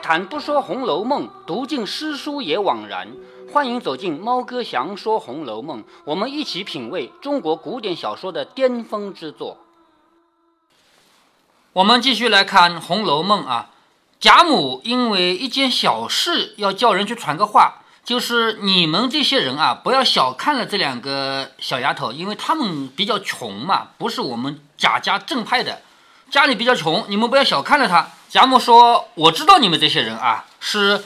[0.00, 3.08] 谈不说《红楼梦》，读尽诗书也枉然。
[3.52, 9.58] 欢迎走进猫哥祥说《红楼梦》，我们一起品味中国古典小说的巅峰之作。
[11.72, 13.70] 我们继续来看《红楼梦》啊，
[14.18, 25.82] 贾母因为一件小事要叫人去传个话，就是你们这些人啊，不要小看了这两个小丫头，因为她们比较穷嘛，不是我们贾家正派的，
[26.30, 28.08] 家里比较穷，你们不要小看了她。
[28.30, 31.02] 贾母说：“我知道你们这些人啊，是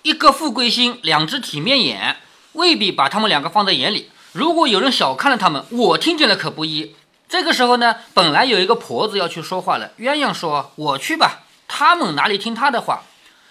[0.00, 2.16] 一个富贵心，两只体面眼，
[2.54, 4.10] 未必把他们两个放在眼里。
[4.32, 6.96] 如果有人小看了他们，我听见了可不依。”
[7.28, 9.90] 这个时候呢，本来有一个婆子要去说话了。
[9.98, 13.02] 鸳鸯说：“我去吧，他们哪里听他的话？”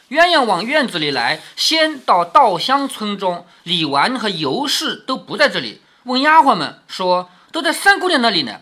[0.10, 5.82] 鸳鸯往院子里来，先到稻香村中，李纨和尤氏都不在这里。
[6.06, 8.62] 问丫鬟们说：“都在三姑娘那里呢。”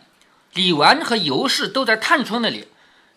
[0.53, 2.67] 李纨和尤氏都在探春那里。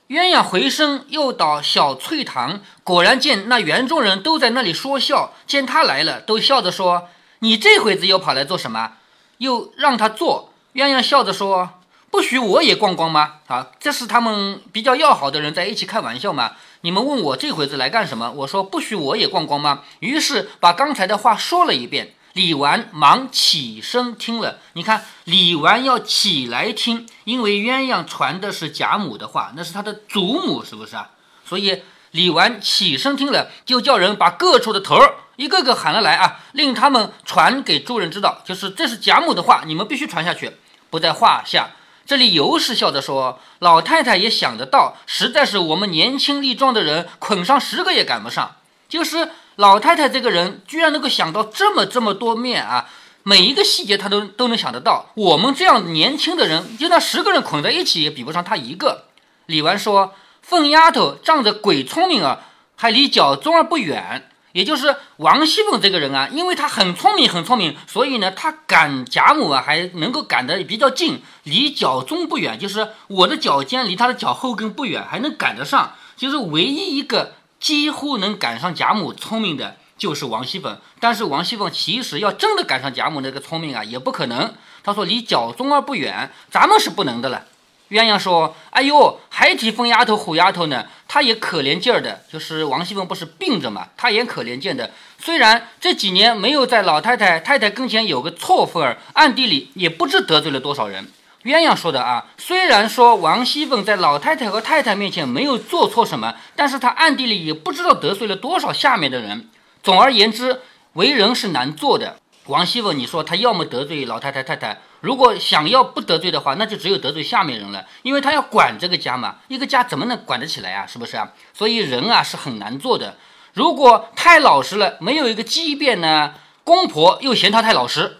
[0.08, 5.32] 鸳鸯回身又到小翠堂，果然见那园中人都在那里说笑。
[5.46, 7.08] 见他来了，都笑着说
[7.40, 8.92] ：“你这会子又跑来做什么？”
[9.38, 10.52] 又让他坐。
[10.74, 11.70] 鸳鸯笑着说。
[12.10, 13.40] 不许我也逛逛吗？
[13.48, 16.52] 啊，这是他们比较要好的人在一起开玩笑嘛。
[16.82, 18.30] 你们问我这回子来干什么？
[18.30, 19.82] 我说不许我也逛逛吗？
[19.98, 22.14] 于是把刚才的话说了一遍。
[22.34, 24.58] 李纨忙起身听了。
[24.74, 31.10] 你看，李纨要起来听，因为鸳鸯传的是贾母的话，那是他的祖母，是不是啊？
[31.46, 40.56] 所以李纨起身听了，就叫人把各处的头儿一个个喊了来啊，令他们传给诸人知道，就是这是贾母的话，你们必须传下去，
[40.90, 41.70] 不在话下。
[42.06, 48.56] 这里尤氏笑着说：“老太太也想得到，实在是我们年轻力壮的人捆上十个也赶不上。
[48.86, 52.88] 就是老太太这个人，居然能够想到这么这么多面啊！
[53.22, 55.06] 每一个细节她都都能想得到。
[55.14, 59.04] 我们这样年轻的人，就那十个人捆在一起也比不上她一个。”
[59.46, 62.40] 李纨说：“凤丫头仗着鬼聪明啊，
[62.76, 72.58] 还离脚中儿不远。”也就是王熙凤这个人啊，因为她很聪明，很聪明，所以呢，她赶贾母啊，还能够赶得比较近，离脚中不远。
[72.58, 75.94] 就是我的脚尖离她的脚后跟不远，还能赶得上。
[76.16, 77.34] 就是唯一一个
[77.64, 80.76] 几乎能赶上贾母聪明的，就是王熙凤。
[81.00, 84.52] 但是王熙凤其实要真的赶上贾母那个聪明啊，也不可能。
[84.82, 87.46] 他说离脚中儿不远，咱们是不能的了。
[87.88, 90.84] 鸳鸯说：“哎呦，还提疯丫头、虎丫头呢？
[91.08, 92.22] 她也可怜劲儿的。
[92.30, 94.90] 就是王熙凤不是病着嘛，她也可怜劲的。
[95.18, 101.08] 虽然这几年没有在老太太、太太跟前有个错份儿，暗地里也不知得罪了多少人。”
[101.44, 109.50] 鸳鸯说的啊，虽然说王熙凤在老太太和太太面前没有做错什么，但是她暗地里也不知道得罪了多少下面的人。
[109.82, 110.62] 总而言之，
[110.94, 112.16] 为人是难做的。
[112.46, 114.80] 王熙凤，你说她要么得罪老太太、太太。
[115.02, 120.86] 如果想要不得罪的话，那就只有得罪下面人了，因为她要管这个家嘛，一个家怎么能管得起来啊？
[120.86, 121.30] 是不是啊？
[121.52, 123.18] 所以人啊是很难做的。
[123.52, 126.32] 如果太老实了，没有一个机变呢，
[126.64, 128.16] 公婆又嫌他太老实，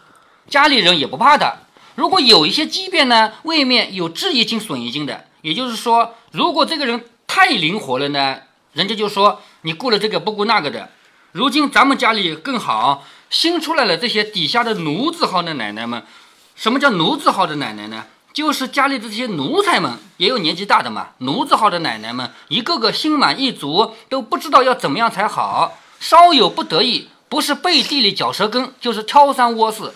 [0.47, 1.55] 家里人也不怕他。
[1.95, 5.27] 如果有一些畸变呢，未免有智一斤损一斤的。
[5.43, 8.39] 也就是说，如果这个人太灵活了呢，
[8.73, 10.91] 人家就说你顾了这个不顾那个的。
[11.33, 16.03] 如今咱们家里更好，新出来了这些底下的奴字号的奶奶们。
[16.57, 18.05] 什么叫奴字号的奶奶呢？
[18.33, 21.11] 就是家里的这些奴才们，也有年纪大的嘛。
[21.19, 25.77] 奴字号的奶奶们，一个个心满意足，都不知道要怎么样才好。
[26.01, 29.95] 稍有不得意，不是背地里嚼舌根，就是挑三窝四。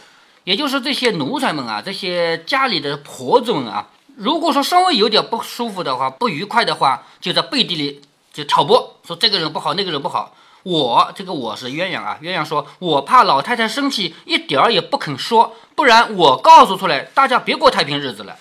[0.49, 3.87] 也就是这些奴才们啊，这些家里的婆子们啊，
[4.17, 8.01] 如果说稍微有点不舒服的话、不愉快的话，就在背地里
[8.33, 10.35] 就挑拨，说这个人不好，那个人不好。
[10.63, 18.35] 我这个我是鸳鸯啊，鸳鸯说，我怕老太太生气，一点儿也不肯说，不然我告诉出来，大家别过太平日子了。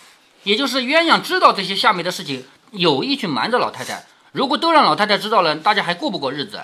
[0.44, 4.06] 也就是鸳鸯知道这些下面的事情，有意去瞒着老太太。
[4.32, 6.62] 如果都让老太太知道了，大家还过不过日子？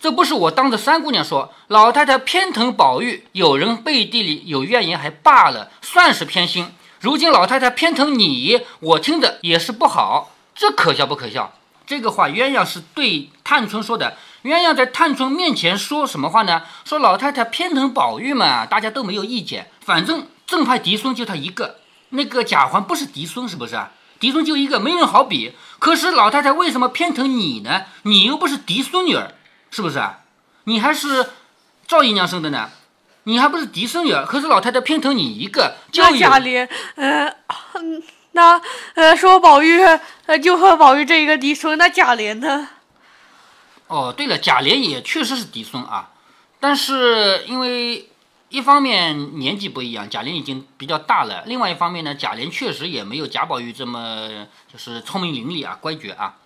[0.00, 6.68] 这不是我当着三姑娘说，老太太偏疼宝玉，有人背地里有怨言还罢了，算是偏心。
[7.00, 11.52] 如今老太太偏疼你，我听着也是不好，这可笑不可笑？
[11.86, 14.16] 这个话鸳鸯是对探春说的。
[14.44, 16.62] 鸳鸯在探春面前说什么话呢？
[16.84, 19.70] 说老太太偏疼宝玉嘛，大家都没有意见。
[19.80, 21.76] 反正正派嫡孙就他一个，
[22.10, 23.80] 那个贾环不是嫡孙，是不是？
[24.20, 25.52] 嫡孙就一个，没人好比。
[25.78, 27.82] 可是老太太为什么偏疼你呢？
[28.02, 29.34] 你又不是嫡孙女儿，
[29.70, 30.20] 是不是啊？
[30.64, 31.30] 你还是
[31.86, 32.70] 赵姨娘生的呢，
[33.24, 34.26] 你还不是嫡孙女儿。
[34.26, 37.34] 可是老太太偏疼你一个，那贾琏，呃，
[38.32, 38.60] 那
[38.94, 39.80] 呃说宝玉，
[40.26, 42.68] 呃就和宝玉这一个嫡孙，那贾琏呢？
[43.86, 46.10] 哦，对了，贾琏也确实是嫡孙啊，
[46.60, 48.10] 但是因为
[48.50, 56.36] 一方面年纪不一样，贾琏已经比较大了；另外一方面呢，贾琏确实也没有贾宝玉这么就是聪明伶俐啊、乖觉啊。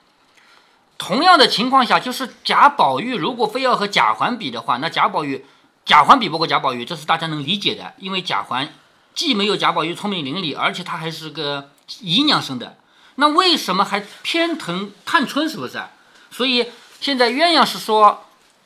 [1.04, 5.44] 同样的情况下，就是贾宝玉如果非要和贾环比的话，那贾宝玉，
[5.84, 8.72] 贾环比不过贾宝玉，这是大家能理解的，因为贾环
[9.12, 11.70] 既没有贾宝玉聪明伶俐，而且他还是个
[12.00, 12.76] 姨娘生的，
[13.16, 15.48] 那为什么还偏疼探春？
[15.48, 15.82] 是不是？
[16.30, 16.70] 所以
[17.00, 18.24] 现在鸳鸯是说，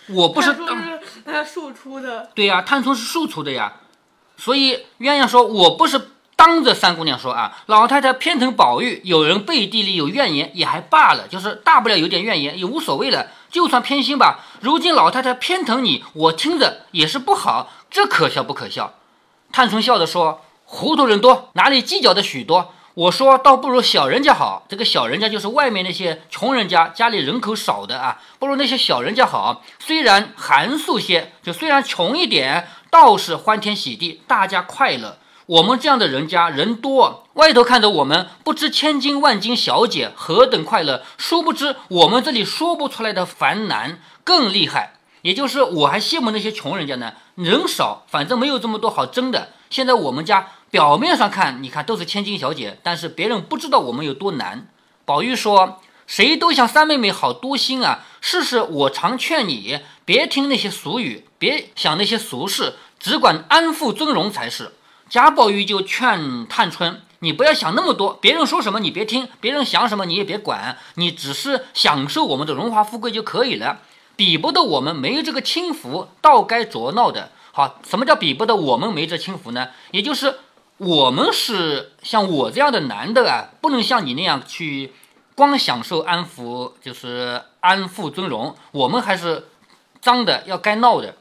[0.08, 3.72] 我不是他说是庶出的，对呀、探春是庶出的呀，
[4.36, 14.44] 所以鸳鸯说：“我不是当着三姑娘说啊，老太太偏疼宝玉，有人背地里有怨言也还罢了，就是大不了有点怨言也无所谓了，就算偏心吧。
[14.60, 18.92] 如今老太太偏疼你，我听着也是不好，这可笑不可笑？”
[19.50, 22.74] 探春笑着说：“糊涂人多，哪里计较的许多？
[22.92, 24.64] 我说倒不如小人家好。
[24.68, 29.62] 这个小人家就是外面那些穷人家，家里人口少的啊，不如那些小人家好。
[29.78, 35.18] 虽然寒素些，就虽然穷一点，倒是欢天喜地，大家快乐。
[35.46, 44.94] 我们这样的人家人多，外头看着我们不知千金万金小姐何等快乐，殊不知我们这里说不出来的烦难更厉害。
[45.22, 49.50] 也就是我还羡慕那些穷人家呢，人少，反正没有这么多好争的。
[49.70, 54.66] 现在我们家表面上看，你看都是千金小姐，但是别人不知道我们有多难。
[55.04, 58.04] 宝玉说：“谁都像三妹妹好多心啊！
[58.20, 64.72] 试试我常劝你，别听那些俗语，别想那些俗事，只管安富尊荣才是。”
[65.08, 73.81] 贾宝玉就劝探春：“你不要想那么多，别人说什么你别听，别人想什么你也别管，你只是享受我们的荣华富贵就可以了。
[74.17, 77.31] 比不得我们没这个轻浮，倒该着闹的。
[77.53, 79.69] 好，什么叫比不得我们没这轻浮呢？
[79.93, 80.41] 也就是
[80.79, 84.93] 我们是像我这样的男的啊，不能像你那样去
[85.35, 89.47] 光享受安福，就是安富尊荣，我们还是
[90.00, 91.14] 脏的，要该闹的。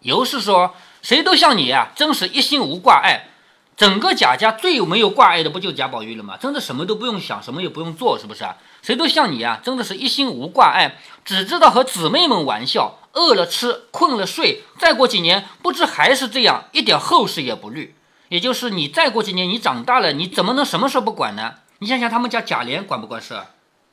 [0.00, 3.28] 尤是说，谁都像你啊，真是一心无挂碍。
[3.76, 6.38] 整个贾家最有没有挂碍的，不就贾宝玉了吗？
[6.38, 8.56] 真的什么都不用想，什么也不用做，是不是啊？
[8.80, 14.62] 谁都像你啊，真的是一心无挂碍，只知道和姊妹们玩笑，饿了吃，困了睡。
[14.78, 17.94] 再过几年，不知还是这样，一点后事也不虑。
[18.30, 21.56] 也就是你再过几年，你长大了，你怎么能什么事不管呢？
[21.80, 23.38] 你想想他们家贾琏管不管事，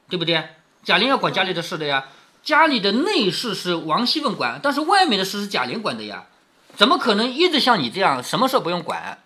[0.08, 0.42] 对不对？
[0.86, 2.06] 贾琏要管家里的事的呀。
[2.42, 6.24] 家里的内事是王熙凤管，但是外面的事是贾琏管的呀。
[6.76, 9.20] 怎么可能一直像你这样，什么事不用管？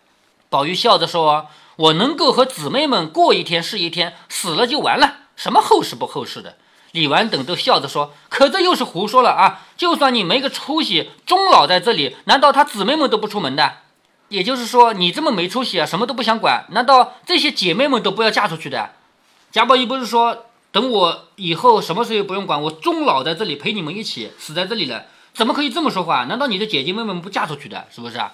[0.49, 1.47] 宝玉笑着说
[1.77, 6.55] ：“我能够和姊妹们过一天是一天，死了就完了，什么后事不后事的。”
[6.91, 9.65] 李纨等都笑着说：“可这又是胡说了啊！
[9.75, 13.79] 就算你没个出息，终老在这里，难道他姊妹们都不出门的？
[14.29, 18.91] 也就是说，你这么没出息啊，什么都不想管，难道这些姐妹们都不要嫁出去的？”
[19.51, 25.05] 贾宝玉不是说等我以后什么事也不用管，我终老在这里陪你们一起死在这里了？
[25.35, 26.23] 怎么可以这么说话？
[26.23, 27.85] 难道你的姐姐妹们不嫁出去的？
[27.93, 28.31] 是不是啊？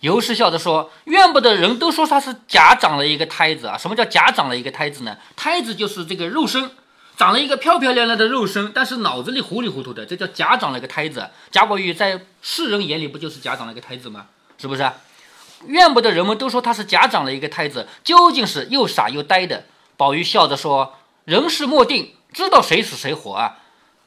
[0.00, 3.76] 尤氏笑着说：“怨不得人都说他是假长了一个胎子啊！
[3.76, 5.16] 什么叫假长了一个胎子呢？
[5.34, 6.70] 胎子就是这个肉身，
[7.16, 11.30] 长了一个漂漂亮亮的肉身，但是脑子里糊里糊涂的，这叫假长了一个胎子。
[11.50, 14.26] 贾宝玉在世人眼里不就是假长了一个胎子吗？
[14.58, 14.88] 是不是？
[15.66, 19.64] 怨不得人们都说他是假长了一个胎子，究竟是又傻又呆的。”
[19.96, 23.58] 宝玉笑着说：“人事莫定，知道谁死谁活啊！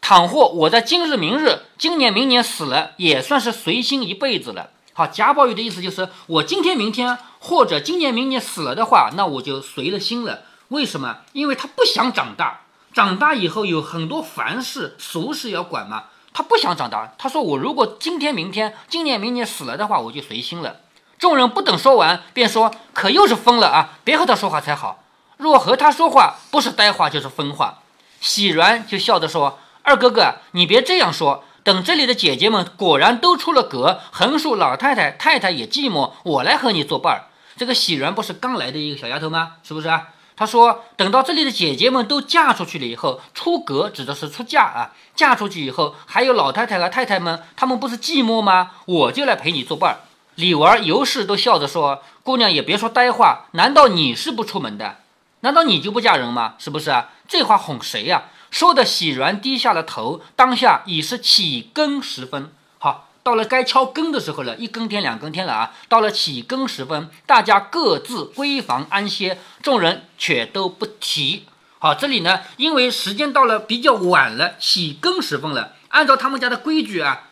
[0.08, 10.44] 倘或我在今日明日、今年明年死了，也算是随心一辈子了。”好，贾宝玉的意思就是，我今天、明天或者今年、明年死了的话，那我就随了心了。
[10.70, 11.18] 为什么？
[11.34, 12.62] 因为他不想长大，
[12.94, 17.14] 长大以后有很多凡事、俗事要管嘛，他不想长大。
[17.18, 20.78] 他说：“我如果今天、明天、今年、明年死了的话，我就随心了。”
[21.20, 24.00] 众人不等说完，便说：“可又是疯了啊！
[24.06, 25.04] 别和他说话才好。
[25.36, 27.80] 若和他说话，不是呆话就是疯话。”
[28.22, 37.28] 喜鸾就笑着说：“二哥哥，你别这样说。”等这里的姐姐们果然都出了阁，横竖老太太、太太也寂寞，我来和你作伴儿。
[37.56, 39.54] 这个喜人不是刚来的一个小丫头吗？
[39.64, 40.10] 是不是啊？
[40.36, 44.92] 她说，等到这里的姐姐们都嫁出去了以后，出阁指的是出嫁啊。
[45.16, 48.72] 嫁出去以后，还有老太太和太太们，她们不是寂寞吗？
[48.86, 50.00] 我就来陪你作伴儿。
[50.36, 54.98] 李纨、尤氏都笑着说：“姑娘也别说呆话，难道你是不出门的？
[55.42, 56.54] 难道你就不嫁人吗？
[56.58, 57.10] 是不是啊？
[57.28, 62.52] 这话哄谁呀、说的喜鸾低下了头，当下已是起更时分。
[62.80, 65.74] 好，到了该敲更的时候了，一更天、两更天了啊！
[65.90, 71.46] 到了起更时分，大家各自闺房安歇，众人却都不提。
[71.80, 77.24] 好，这里呢，因为时间到了比较晚了，起更时分了，按照他们家的规矩啊，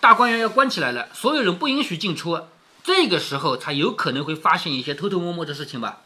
[0.00, 2.40] 大观园要关起来了，所有人不允许进出，
[2.82, 5.98] 这个时候才有可能会发现一些偷偷摸摸的事情吧。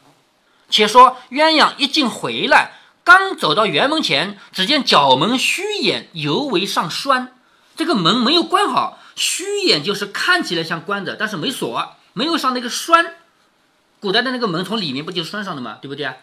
[0.68, 2.72] 且说鸳鸯一进回来。
[3.06, 7.38] 刚走到园门前，只见角门虚掩，尤为上栓。
[7.76, 13.14] 这个门没有关好，虚掩就是看起来像关着，但是没锁，没有上那个栓。
[14.00, 15.78] 古代的那个门从里面不就是栓上的吗？
[15.80, 16.16] 对不对啊？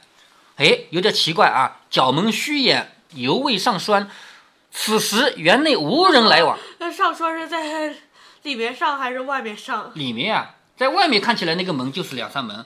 [0.58, 1.80] 哎，有点奇怪啊！
[1.90, 4.12] 角门虚掩，犹未上栓。
[4.70, 6.60] 此时园内无人来往。
[6.80, 7.96] 那上栓是在
[8.42, 9.90] 里面上还是外面上？
[9.96, 12.66] 里面啊，在外面看起来那个门就是两扇门。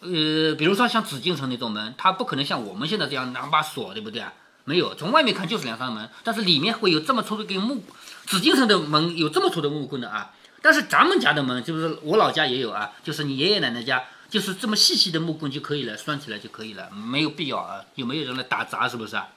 [0.00, 4.32] 呃，比如说像紫禁城那种门，它不可能像我们现在这样拿把锁，对不对啊？
[4.64, 7.82] 没有，从外面看就是两扇门，但是里面会有这么粗的根木。
[8.26, 17.80] 紫禁城的门有这么粗的木棍的啊，但是咱们家的门就是我老家也有啊，就是你爷爷奶奶家就是这么细细的木棍就可以了，拴起来就可以了，没有必要啊。
[17.94, 18.88] 有没有人来打杂？
[18.88, 19.28] 是不是啊？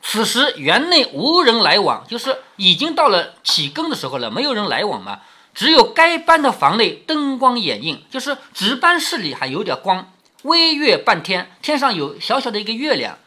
[0.00, 5.20] 此时园内无人来往，就是已经到了起更的时候了，没有人来往嘛。
[5.54, 13.18] 只有该班的房内灯光掩映，就是值班室里还有点光，微月半天，天上有小小的一个月亮。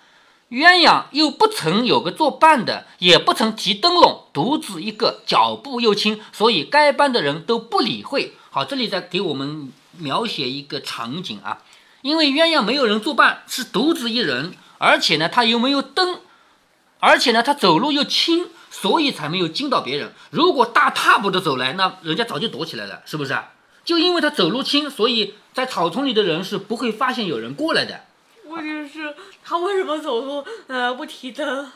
[0.49, 8.33] 鸳鸯又不曾有个作伴的，也不曾提灯笼，独自一个，脚步又轻，所以该班的人都不理会。
[8.51, 11.63] 好，这里再给我们描写一个场景啊，
[12.03, 16.19] 因为鸳鸯没有人作伴，是独自一人，而且呢，他又没有灯，
[16.99, 18.47] 而且呢，他走路又轻，
[18.81, 20.11] 所以才没有惊到别人。
[20.31, 23.51] 如果大踏步的走来，那人家早就躲起来了，是不是啊？
[23.85, 28.01] 就因为他走路轻，所以在草丛里的人是不会发现有人过来的。
[28.47, 31.71] 问题是，他为什么走路呃不提灯？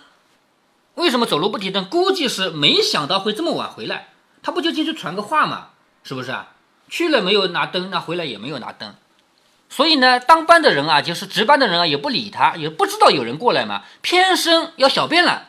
[0.96, 1.86] 为什么走路不提灯？
[1.86, 4.10] 估计是没想到会这么晚回来。
[4.44, 5.70] 他不就进去传个话嘛，
[6.04, 6.50] 是不是啊？
[6.90, 8.94] 去了没有拿灯，那回来也没有拿灯。
[9.70, 15.49] 所以呢，当班的人啊，就是值班的人啊，也不理他，也不知道有人过来嘛，偏生要小便了。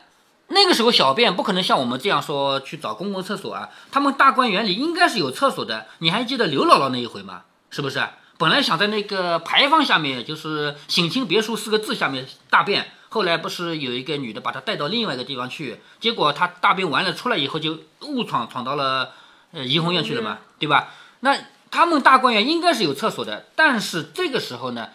[0.53, 5.87] 那个时候小便不可能像我们这样说去找公共厕所啊，他们大观园里应该是有厕所的。
[5.99, 7.43] 你还记得刘姥姥那一回吗？
[7.69, 8.01] 是不是？
[8.37, 19.11] 本来想在那个牌坊下面，就是“省亲别墅”四个字下面大便，后来不是有一个女的把她带到另外一个地方去，结果她大便完了出来以后就误闯闯到了
[19.51, 20.89] 呃怡红院去了嘛，对吧？
[21.19, 21.37] 那
[21.69, 24.89] 他们大观园应该是有厕所的，但是这个时候呢，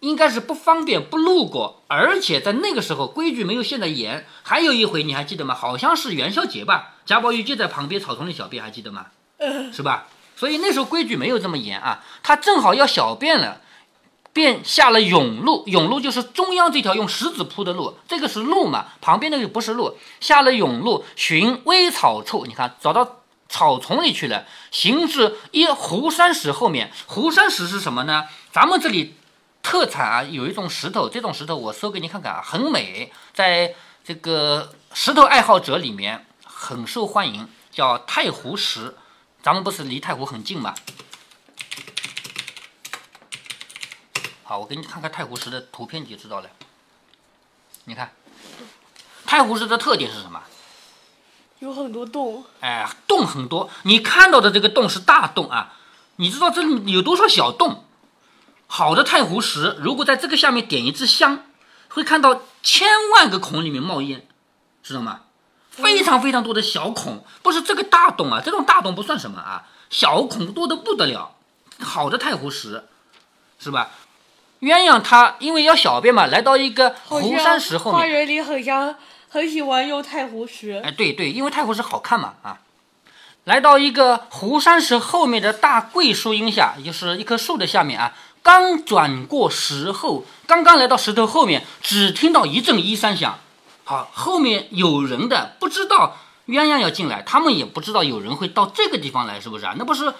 [0.00, 4.26] 应该是不方便不路过，而且在那个时候规矩没有现在严。
[4.42, 5.54] 还有一回你还记得吗？
[5.54, 9.06] 好像是元宵节吧，贾宝玉就在旁边草丛里小便，还记得吗？
[9.72, 10.06] 是吧？
[10.36, 13.60] 所以那时候规矩没有这么严啊，他正好要小便了，
[14.32, 15.66] 便下了甬路。
[15.66, 19.98] 甬路就是中央这条用石子铺的路，这个是路嘛，旁边那个不是路。
[20.18, 26.90] 下了甬路，寻微草处，你看找到草丛里去了，行至一湖山石后面。
[27.06, 28.24] 湖山石是什么呢？
[28.50, 29.14] 咱们这里
[29.62, 38.96] 特产啊，有一种石头，这种石头我搜给你看看啊，很美，在这个石头爱好者里面很受欢迎，叫太湖石。
[39.42, 40.74] 咱们不是离太湖很近吗？
[44.42, 46.50] 好，我给你看看太湖石的图片，你就知道了。
[47.84, 48.12] 你看，
[49.24, 50.42] 太湖石的特点是什么？
[51.60, 52.44] 有很多洞。
[52.60, 53.70] 哎，洞很多。
[53.82, 55.74] 你看到的这个洞是大洞啊，
[56.16, 57.84] 你知道这里有多少小洞？
[58.72, 61.42] 好的太湖石，如果在这个下面点一支香，
[61.88, 64.24] 会看到千万个孔里面冒烟，
[64.80, 65.22] 知道吗？
[65.72, 71.34] 非常非常多的小孔，不是这个大洞啊，这种大洞不算什么啊，小孔多的不得了。
[71.80, 72.84] 好的太湖石，
[73.58, 73.90] 是吧？
[74.60, 78.00] 鸳鸯它因为要小便嘛，来到一个湖山石后面。
[78.00, 78.94] 花园里很像
[79.28, 80.80] 很喜欢用太湖石。
[80.84, 82.60] 哎，对对，因为太湖石好看嘛啊。
[83.44, 88.14] 来到一个湖山石后面的大桂树荫下，也就是一棵树的下面啊。
[88.42, 93.38] 刚转过石后，刚刚来到石头后面，只听到一阵衣衫响。
[93.84, 96.16] 好，后面有人的不知道
[96.46, 99.74] 鸳鸯要进来，他们也不知道有人会到这个地方来，是不是啊？
[99.76, 100.14] 那不是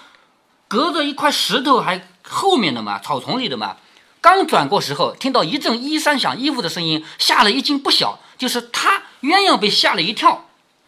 [0.67, 3.77] 隔着一块石头还后面的嘛，草丛里的嘛。
[4.21, 8.19] 刚转过时候，听到一阵衣衫响衣服的声音，吓了一惊不小。
[8.37, 10.45] 就是他鸳鸯被吓了一跳，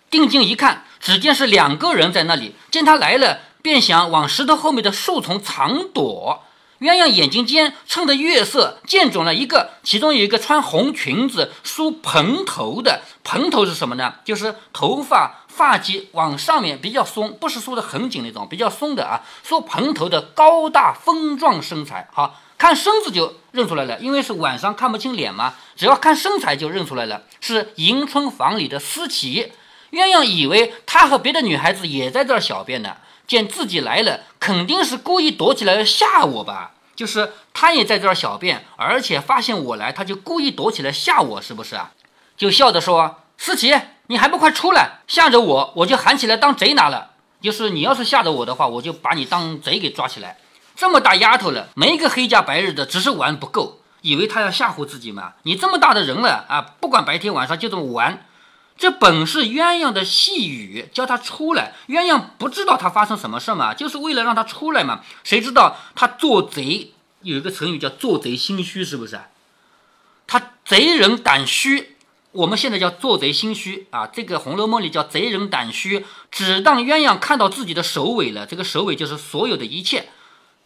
[0.09, 2.55] 定睛一看，只见是两个人在那里。
[2.69, 6.43] 见他来了，便想往石头后面的树丛藏躲。
[6.83, 13.03] 鸳鸯眼睛尖，趁着月色见准了一个，其中有一个穿红裙子、梳蓬头的。
[13.23, 14.15] 蓬头是什么呢？
[14.25, 19.23] 就是头发发髻往上面比较松，不是梳的很紧那种，比较松的啊。
[19.43, 29.53] 梳蓬头的高大丰壮身材，好看身子就认出来了，因为是晚上看不清脸嘛，只要看身材就认出来了，是迎春房里的思琪。
[29.91, 32.97] 鸳鸯以为他和别的女孩子也在这儿小便呢。
[33.25, 36.72] 见自己来了，肯定是故意躲起来吓我吧？
[36.95, 41.91] 就是他也在这儿小便，而且发现我来，他就故意躲起来吓我，是不是啊？
[42.37, 43.73] 就笑着说：“思琪，
[44.07, 47.11] 你还不快出来，吓着我，我就喊起来当贼拿了。
[47.41, 50.37] 就是你要是吓着我的话，我就把你当贼给抓起来。
[50.75, 55.33] 这么大丫头了，没个黑家白日的，只是玩不够，以为他要吓唬自己嘛？
[55.43, 58.25] 你这么大的人了啊，不管白天晚上就这么玩。”
[58.77, 61.73] 这本是鸳鸯的细语，叫他出来。
[61.87, 65.01] 鸳鸯不知道他发生什么事嘛，就是为了让他出来嘛。
[65.23, 69.19] 谁知道他做贼，有一个成语叫做贼心虚，是不是？
[70.27, 71.95] 他贼人胆虚，
[72.31, 80.09] 我们现在叫做贼心虚啊，这个《红楼梦》里叫贼人胆虚，只当鸳鸯看到自己的首尾了，这个首尾就是所有的一切。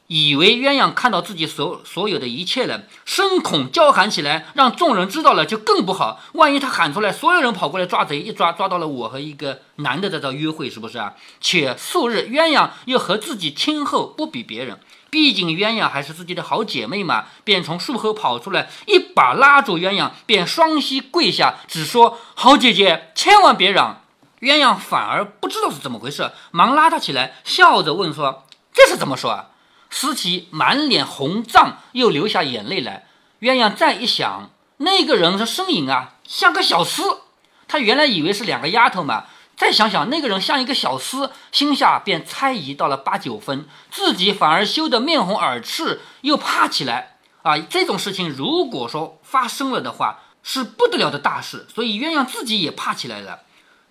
[0.07, 6.21] 以为鸳鸯看到自己所所有的一切了，声恐叫喊起来，让众人知道了就更不好。
[6.33, 11.15] 万一他喊出来，所有人跑过来抓贼，一抓抓到了我和一个男的在这约会，是不是啊？
[11.41, 24.03] 且素日鸳鸯又和自己亲厚，不比别人，毕竟鸳鸯还是自己的好姐妹嘛，便从树后跑出来，一把拉住鸳鸯，便双膝跪下，只说：“好姐姐，千万别嚷。”
[24.39, 29.47] 鸳鸯反而不知道是怎么回事，忙拉他起来，笑着问说：“这是怎么说啊？”
[29.89, 33.05] 思琪满脸红胀，又流下眼泪来。
[33.41, 37.19] 鸳鸯再一想，那个人的身影啊，像个小厮。
[37.67, 39.25] 他原来以为是两个丫头嘛，
[39.55, 47.17] 再想想那个人像一个小厮，心下便猜疑到了八九分，自己反而羞得面红耳赤，又怕起来。
[47.43, 51.67] 啊，这种事情如果说发生了的话，是不得了的大事。
[51.73, 53.41] 所以鸳鸯自己也怕起来了。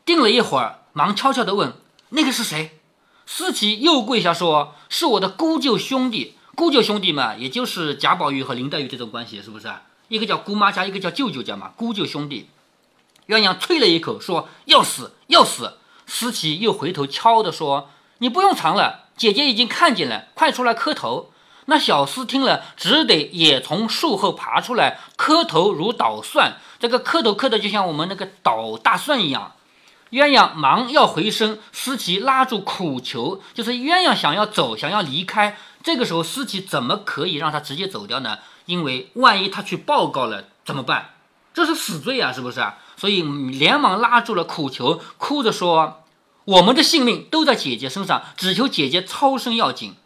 [0.05, 1.75] 定了一会儿，忙悄悄地问
[2.11, 2.75] ：“那个是谁？”
[3.26, 9.68] 思琪又跪下说：“是我的姑舅兄弟，姑舅兄弟嘛，也就是贾宝玉和林黛玉这种关系，是不是？
[10.09, 12.49] 一个叫姑妈家，一个叫舅舅家嘛，姑舅兄弟。”
[13.26, 21.33] 鸳鸯啐了一口说：“要死，要死！”思琪又回头悄地说：“你不用藏了，姐姐已经看见了，快出来磕头。”
[21.68, 26.59] 那小厮听了，只得也从树后爬出来，磕头如捣蒜。
[26.78, 29.55] 这个磕头磕的就像我们那个捣大蒜一样。
[30.16, 35.58] 鸳鸯忙要回身，思琪拉住苦求，就是鸳鸯想要走，想要离开。
[35.82, 38.38] 这个时候，思琪怎么可以让他直接走掉呢？
[38.64, 41.11] 因为万一他去报告了怎么办？
[41.52, 42.78] 这是死罪啊，是不是啊？
[42.96, 46.04] 所以连忙拉住了苦求，哭着说
[46.46, 49.97] ：“我们的性命都在姐姐身上，只求姐姐超生要紧。”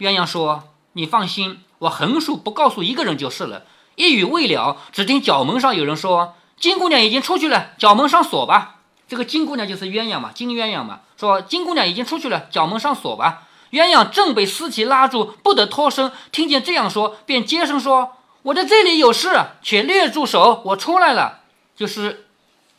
[0.00, 3.62] 鸳鸯说：“你放心，我横竖不告诉一个人就是了。”
[3.94, 8.74] 一语未了，只听角门上有人说：“金姑娘已经出去了，角门上锁吧。”
[9.08, 13.48] 这个金姑娘就是鸳鸯嘛，金鸳鸯嘛，说金姑娘已经出去了，角门上锁吧。
[13.70, 19.30] 鸳鸯正被思琪拉住，不得脱身，听见这样说，便接声说：“我在这里有事，
[19.62, 21.40] 且略住手，我出来了。”
[21.76, 22.26] 就是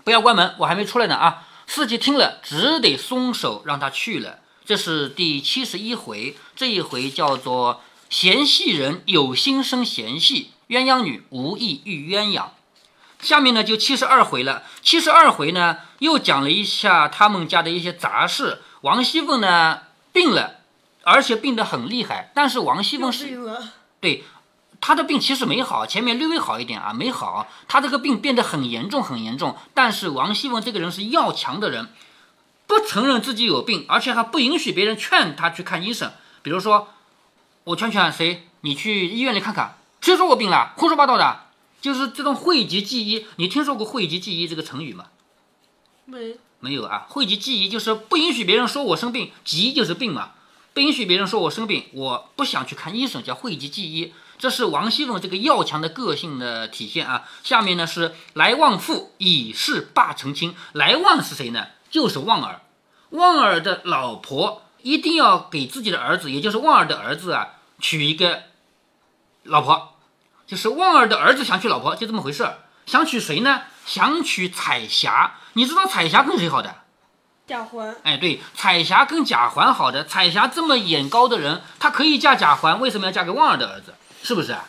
[0.04, 1.48] 不要关门，我还没出来呢啊！
[1.68, 4.40] 思琪听了，只得松手，让他去了。
[4.66, 12.46] 这是第七十一回，这一回叫做嫌隙人有心生嫌隙，鸳鸯女无意遇鸳鸯。
[13.20, 18.62] 下面呢就七十二回了，七十二回呢又讲了一下他们家的一些杂事。
[18.82, 19.82] 王熙凤呢
[20.14, 20.62] 病了，
[21.04, 22.32] 而且病得很厉害。
[22.34, 23.38] 但是王熙凤是
[24.00, 24.24] 对
[24.80, 27.48] 她的病其实没好，前面略微好一点啊，没好。
[27.68, 29.58] 她这个病变得很严重，很严重。
[29.74, 31.90] 但是王熙凤这个人是要强的人，
[32.66, 36.14] 不承认自己有病，而且还不允许别人劝她去看医生。
[36.42, 36.88] 比如说，
[37.66, 40.72] 我劝劝谁，你去医院里看看，谁说我病了？
[40.78, 41.49] 胡说八道的。
[41.82, 45.06] 就是这种讳疾忌医，你听说过讳疾忌医这个成语吗？
[46.06, 47.06] 没，没有啊。
[47.10, 50.32] 讳疾忌医就是不允许别人说我生病，疾就是病嘛，
[50.74, 54.14] 不允许别人说我生病，我不想去看医生，叫讳疾忌医。
[54.38, 57.28] 这是王熙凤这个要强的个性的体现啊。
[57.44, 61.68] 下面呢是来旺父以示霸成亲，来旺是谁呢？
[61.90, 62.62] 就是旺儿，
[63.12, 68.44] 旺儿的老婆一定要给自己的儿子，也就是旺儿的儿子啊，娶一个
[69.44, 69.96] 老婆。
[70.50, 72.58] 就是旺儿的儿子想娶老婆，就这么回事儿。
[72.88, 73.62] 想娶谁呢？
[73.86, 75.36] 想娶彩霞。
[75.54, 76.74] 你知道彩霞跟谁好的？
[77.46, 77.96] 贾环。
[78.02, 80.04] 哎，对，彩霞跟贾环好的。
[80.04, 83.94] 彩霞这么眼高的人，她可以嫁贾环，为什么要嫁给旺儿的儿子？
[84.24, 84.66] 是不是啊？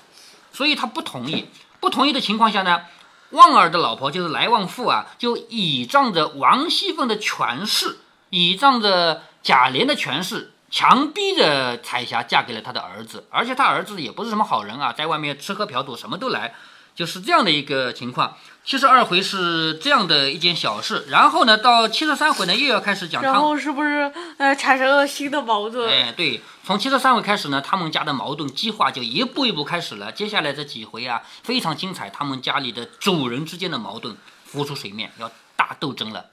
[0.53, 1.49] 所以她不同意。
[1.81, 2.83] 不同意的情况下呢，
[3.31, 10.53] 旺儿的老婆就是来旺妇啊，就倚仗着王熙凤的权势，倚仗着贾琏的权势。
[10.71, 16.55] 强逼着彩霞嫁给了他的儿子，而且他儿子也不是什么好人啊，在外面吃喝嫖赌什么都来，
[16.95, 18.37] 就是这样的一个情况。
[18.65, 23.21] 七十二回是这样的一件小事，然后呢，到七十三回呢又要开始讲。
[23.23, 25.91] 然后是不是呃产生了新的矛盾？
[25.91, 30.13] 哎，对，从七十三回开始呢，他们家的矛盾激化就一步一步开始了。
[30.13, 36.27] 接下来这几回啊，非常精彩，他们家里的主人之间的矛盾浮出水面，要大斗争了。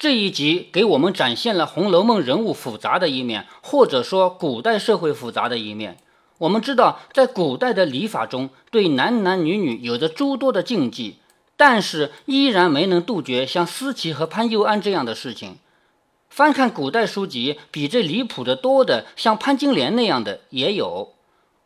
[0.00, 5.98] 这一集给我们展现了《红楼梦》人物复杂的一面，或者说古代社会复杂的一面。
[6.38, 11.16] 我们知道，在古代的礼法中，对男男女女有着诸多的禁忌，
[11.54, 15.58] 但是依然没能杜绝像思琪和潘佑安这样的事情。
[16.30, 21.12] 翻看古代书籍，比这离谱的多的，像潘金莲那样的也有。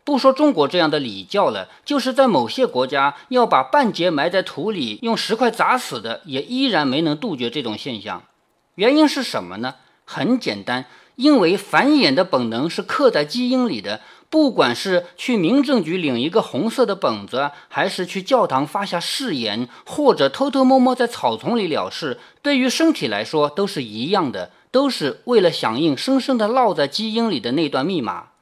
[0.05, 8.23] 不说中国这样的礼教了，就是在某些国家，要把半截埋在土里，用石块砸死的，也依然没能杜绝这种现象。
[8.75, 9.77] 原因是什么呢？
[10.05, 10.85] 很简单，
[11.17, 14.03] 因为繁衍的本能是刻在基因里的。
[14.29, 28.34] 不管是去民政局领一个红色的本子，还是去教堂发下誓言，或者偷偷摸摸在草丛里了事，对于身体来说都是一样的，都是为了响应深深的烙在基因里的那段密码。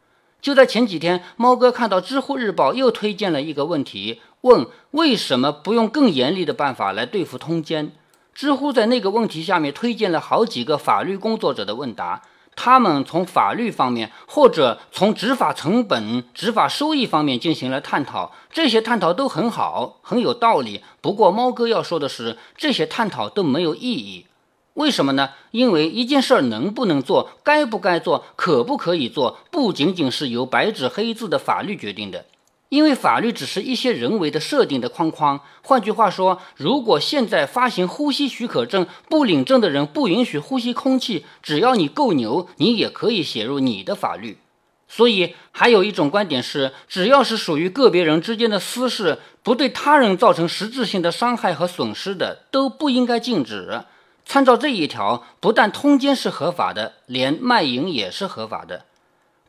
[0.42, 7.92] 就在前几天，猫哥看到知乎日报又推荐了一个问题，问为什么不用更严厉的办法来对付通奸？
[8.34, 12.22] 知乎在那个问题下面推荐了好几个法律工作者的问答。
[12.54, 20.82] 他们从法律方面或者从执法成本、执法收益方面进行了探讨，这些探讨都很好，很有道理。
[21.00, 24.26] 不过，猫哥要说的是，这些探讨都没有意义。
[24.74, 25.30] 为什么呢？
[25.50, 32.24] 因为一件事儿能不能做、该不该做、可不可以做，不仅仅是由白纸黑字的法律决定的。
[32.70, 35.38] 因为法律只是一些人为的设定的框框。
[35.60, 44.38] 换句话说，如果现在发行呼吸许可证，不领证的人不允许呼吸空气，只要你够牛，你也可以写入你的法律。
[44.88, 53.82] 所以，还有一种观点是，只要是属于个别人之间的私事，不对他人造成实质性的伤害和损失的，都不应该禁止。
[54.32, 58.86] 参照这一条，不但通奸是合法的，连卖淫也是合法的。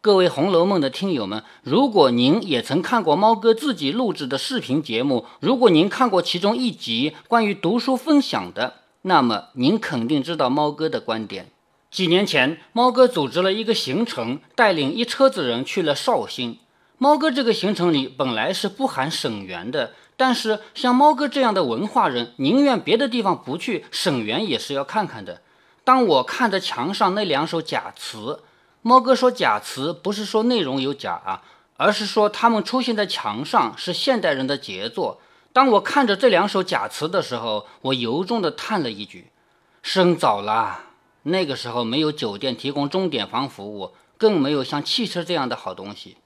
[0.01, 11.49] 各位《红楼梦》的听友们，如果您也曾看过猫哥自己录制的视频节目，如果您看过其中一集关于读书分享的，那么您肯定知道猫哥的观点。
[11.89, 16.57] 几年前，猫哥组织了一个行程，带领一车子人去了绍兴。
[16.97, 25.41] 猫哥这个行程里本来是不含沈园的，但是像猫哥这样的文化人，宁愿别的地方不去，沈园也是要看看的。
[25.83, 28.43] 当我看着墙上那两首假词。
[28.85, 31.41] 猫哥说假词不是说内容有假啊，
[31.77, 35.21] 而是说他们出现在墙上是现代人的杰作。
[35.53, 39.31] 当我看着这两首假词的时候，我由衷的叹了一句：
[39.81, 40.81] 生早啦。
[41.23, 46.17] 那个时候没有酒店提供钟点房服务，更没有像汽车这样的好东西。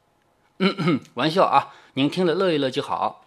[0.57, 3.26] 嗯，玩笑啊，您听了乐一乐就好。